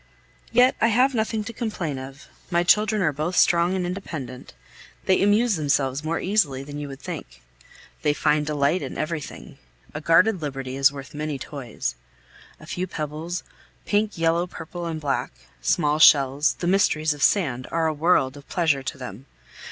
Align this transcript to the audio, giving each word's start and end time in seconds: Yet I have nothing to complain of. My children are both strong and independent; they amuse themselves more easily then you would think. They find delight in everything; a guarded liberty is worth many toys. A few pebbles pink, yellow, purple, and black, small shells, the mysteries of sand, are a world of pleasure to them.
Yet 0.51 0.75
I 0.81 0.87
have 0.87 1.13
nothing 1.13 1.43
to 1.43 1.53
complain 1.53 1.99
of. 1.99 2.27
My 2.49 2.63
children 2.63 3.03
are 3.03 3.13
both 3.13 3.35
strong 3.35 3.75
and 3.75 3.85
independent; 3.85 4.53
they 5.05 5.21
amuse 5.21 5.57
themselves 5.57 6.03
more 6.03 6.19
easily 6.19 6.63
then 6.63 6.79
you 6.79 6.87
would 6.87 6.99
think. 7.01 7.43
They 8.01 8.11
find 8.13 8.43
delight 8.43 8.81
in 8.81 8.97
everything; 8.97 9.59
a 9.93 10.01
guarded 10.01 10.41
liberty 10.41 10.75
is 10.75 10.91
worth 10.91 11.13
many 11.13 11.37
toys. 11.37 11.93
A 12.59 12.65
few 12.65 12.87
pebbles 12.87 13.43
pink, 13.85 14.17
yellow, 14.17 14.47
purple, 14.47 14.87
and 14.87 14.99
black, 14.99 15.33
small 15.61 15.99
shells, 15.99 16.55
the 16.55 16.65
mysteries 16.65 17.13
of 17.13 17.21
sand, 17.21 17.67
are 17.71 17.85
a 17.85 17.93
world 17.93 18.35
of 18.35 18.49
pleasure 18.49 18.81
to 18.81 18.97
them. 18.97 19.27